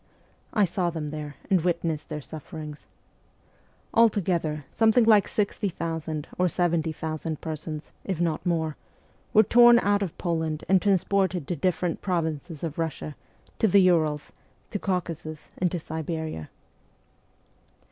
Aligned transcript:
I 0.51 0.65
saw 0.65 0.89
them 0.89 1.09
there, 1.09 1.35
and 1.51 1.63
witnessed 1.63 2.09
their 2.09 2.21
suffer 2.21 2.57
ings. 2.57 2.87
Altogether, 3.93 4.65
something 4.71 5.03
like 5.03 5.27
60,000 5.27 6.27
or 6.39 6.47
70,000 6.47 7.39
persons, 7.39 7.91
if 8.03 8.19
not 8.19 8.43
more, 8.43 8.77
were 9.31 9.43
torn 9.43 9.77
out 9.77 10.01
of 10.01 10.17
Poland 10.17 10.63
and 10.67 10.81
transported 10.81 11.47
to 11.47 11.55
different 11.55 12.01
provinces 12.01 12.63
of 12.63 12.79
Russia, 12.79 13.15
to 13.59 13.67
the 13.67 13.79
Urals, 13.83 14.31
to 14.71 14.79
Caucasus, 14.79 15.49
and 15.59 15.71
to 15.71 15.77
Siberia. 15.77 16.49